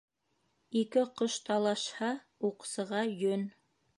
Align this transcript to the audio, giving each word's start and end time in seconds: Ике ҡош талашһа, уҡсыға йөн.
Ике 0.79 1.03
ҡош 1.19 1.35
талашһа, 1.51 2.11
уҡсыға 2.51 3.05
йөн. 3.13 3.49